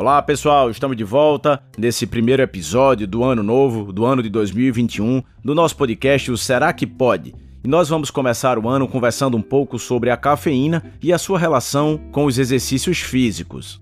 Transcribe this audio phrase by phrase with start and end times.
[0.00, 5.22] Olá pessoal, estamos de volta nesse primeiro episódio do ano novo, do ano de 2021,
[5.44, 7.34] do nosso podcast o Será que Pode?
[7.62, 11.38] E nós vamos começar o ano conversando um pouco sobre a cafeína e a sua
[11.38, 13.78] relação com os exercícios físicos.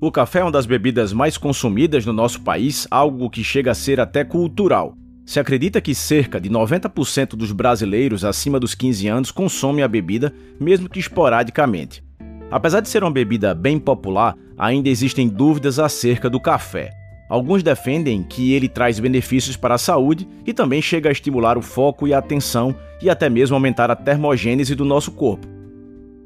[0.00, 3.74] O café é uma das bebidas mais consumidas no nosso país, algo que chega a
[3.74, 4.94] ser até cultural.
[5.26, 10.32] Se acredita que cerca de 90% dos brasileiros acima dos 15 anos consomem a bebida,
[10.58, 12.02] mesmo que esporadicamente.
[12.50, 16.90] Apesar de ser uma bebida bem popular, ainda existem dúvidas acerca do café.
[17.28, 21.62] Alguns defendem que ele traz benefícios para a saúde e também chega a estimular o
[21.62, 25.46] foco e a atenção e até mesmo aumentar a termogênese do nosso corpo.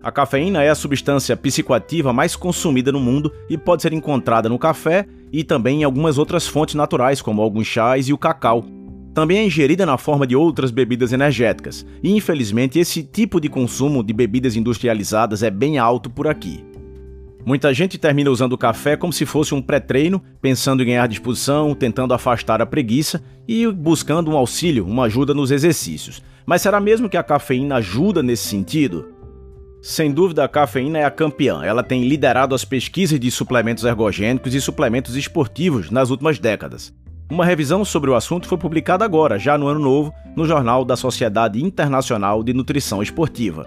[0.03, 4.59] A cafeína é a substância psicoativa mais consumida no mundo e pode ser encontrada no
[4.59, 8.65] café e também em algumas outras fontes naturais, como alguns chás e o cacau,
[9.15, 14.03] também é ingerida na forma de outras bebidas energéticas, e infelizmente esse tipo de consumo
[14.03, 16.65] de bebidas industrializadas é bem alto por aqui.
[17.47, 21.75] Muita gente termina usando o café como se fosse um pré-treino, pensando em ganhar disposição,
[21.75, 26.23] tentando afastar a preguiça e buscando um auxílio, uma ajuda nos exercícios.
[26.47, 29.11] Mas será mesmo que a cafeína ajuda nesse sentido?
[29.83, 31.63] Sem dúvida, a cafeína é a campeã.
[31.63, 36.95] Ela tem liderado as pesquisas de suplementos ergogênicos e suplementos esportivos nas últimas décadas.
[37.31, 40.95] Uma revisão sobre o assunto foi publicada agora, já no ano novo, no Jornal da
[40.95, 43.67] Sociedade Internacional de Nutrição Esportiva.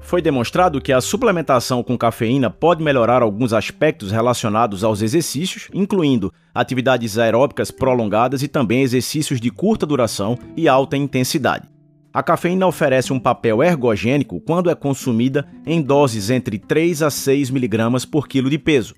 [0.00, 6.32] Foi demonstrado que a suplementação com cafeína pode melhorar alguns aspectos relacionados aos exercícios, incluindo
[6.54, 11.66] atividades aeróbicas prolongadas e também exercícios de curta duração e alta intensidade.
[12.14, 17.50] A cafeína oferece um papel ergogênico quando é consumida em doses entre 3 a 6
[17.50, 18.94] mg por quilo de peso,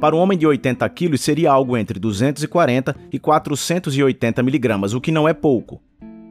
[0.00, 5.10] para um homem de 80 quilos seria algo entre 240 e 480 miligramas, o que
[5.10, 5.80] não é pouco.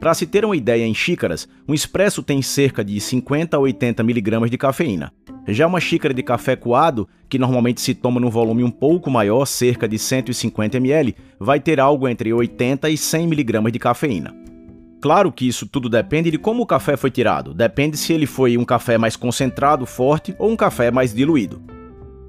[0.00, 4.02] Para se ter uma ideia em xícaras, um expresso tem cerca de 50 a 80
[4.02, 5.12] miligramas de cafeína.
[5.46, 9.44] Já uma xícara de café coado, que normalmente se toma num volume um pouco maior,
[9.44, 14.34] cerca de 150 ml, vai ter algo entre 80 e 100 miligramas de cafeína.
[15.00, 18.56] Claro que isso tudo depende de como o café foi tirado, depende se ele foi
[18.56, 21.77] um café mais concentrado, forte ou um café mais diluído.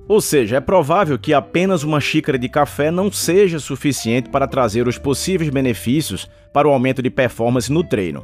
[0.10, 4.88] Ou seja, é provável que apenas uma xícara de café não seja suficiente para trazer
[4.88, 8.24] os possíveis benefícios para o aumento de performance no treino.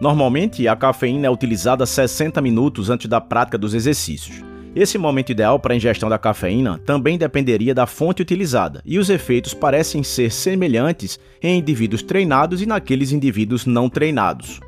[0.00, 4.44] Normalmente, a cafeína é utilizada 60 minutos antes da prática dos exercícios.
[4.76, 9.10] Esse momento ideal para a ingestão da cafeína também dependeria da fonte utilizada, e os
[9.10, 14.60] efeitos parecem ser semelhantes em indivíduos treinados e naqueles indivíduos não treinados.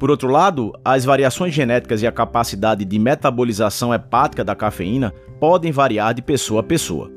[0.00, 5.70] Por outro lado, as variações genéticas e a capacidade de metabolização hepática da cafeína podem
[5.70, 7.12] variar de pessoa a pessoa.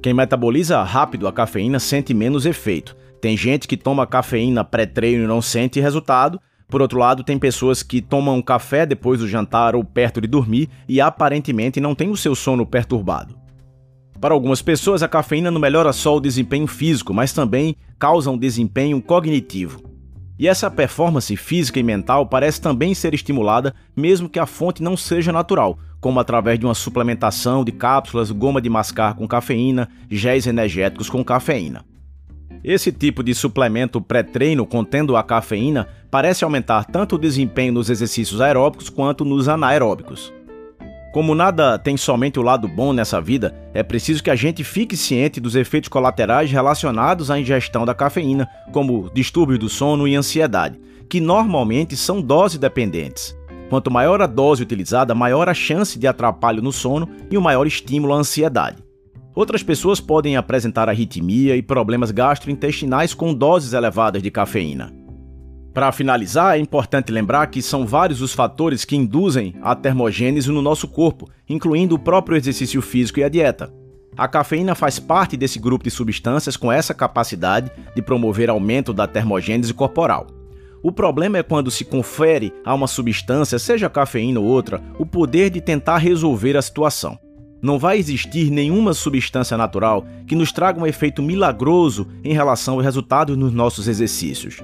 [0.00, 2.96] Quem metaboliza rápido a cafeína sente menos efeito.
[3.20, 6.40] Tem gente que toma cafeína pré-treino e não sente resultado.
[6.68, 10.68] Por outro lado, tem pessoas que tomam café depois do jantar ou perto de dormir
[10.88, 13.36] e aparentemente não têm o seu sono perturbado.
[14.20, 18.38] Para algumas pessoas, a cafeína não melhora só o desempenho físico, mas também causa um
[18.38, 19.89] desempenho cognitivo.
[20.40, 24.96] E essa performance física e mental parece também ser estimulada mesmo que a fonte não
[24.96, 30.46] seja natural, como através de uma suplementação de cápsulas, goma de mascar com cafeína, géis
[30.46, 31.84] energéticos com cafeína.
[32.64, 38.40] Esse tipo de suplemento pré-treino contendo a cafeína parece aumentar tanto o desempenho nos exercícios
[38.40, 40.32] aeróbicos quanto nos anaeróbicos.
[41.12, 44.96] Como nada tem somente o lado bom nessa vida, é preciso que a gente fique
[44.96, 50.78] ciente dos efeitos colaterais relacionados à ingestão da cafeína, como distúrbios do sono e ansiedade,
[51.08, 53.36] que normalmente são dose dependentes.
[53.68, 57.66] Quanto maior a dose utilizada, maior a chance de atrapalho no sono e o maior
[57.66, 58.82] estímulo à ansiedade.
[59.34, 64.92] Outras pessoas podem apresentar arritmia e problemas gastrointestinais com doses elevadas de cafeína.
[65.72, 70.60] Para finalizar, é importante lembrar que são vários os fatores que induzem a termogênese no
[70.60, 73.72] nosso corpo, incluindo o próprio exercício físico e a dieta.
[74.16, 79.06] A cafeína faz parte desse grupo de substâncias com essa capacidade de promover aumento da
[79.06, 80.26] termogênese corporal.
[80.82, 85.50] O problema é quando se confere a uma substância, seja cafeína ou outra, o poder
[85.50, 87.16] de tentar resolver a situação.
[87.62, 92.80] Não vai existir nenhuma substância natural que nos traga um efeito milagroso em relação ao
[92.80, 94.62] resultado nos nossos exercícios.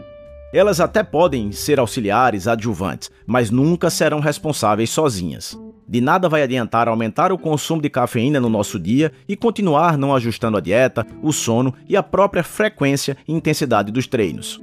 [0.57, 5.55] Elas até podem ser auxiliares, adjuvantes, mas nunca serão responsáveis sozinhas.
[5.87, 10.15] De nada vai adiantar aumentar o consumo de cafeína no nosso dia e continuar não
[10.15, 14.59] ajustando a dieta, o sono e a própria frequência e intensidade dos treinos.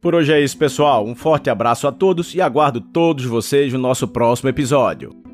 [0.00, 1.06] Por hoje é isso, pessoal.
[1.06, 5.29] Um forte abraço a todos e aguardo todos vocês no nosso próximo episódio.